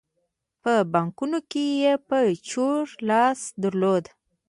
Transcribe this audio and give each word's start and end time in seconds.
په 0.61 0.73
بانکونو 0.93 1.39
کې 1.51 1.63
یې 1.81 1.93
په 2.07 2.17
چور 2.49 2.83
لاس 3.09 3.39
درلود. 3.63 4.05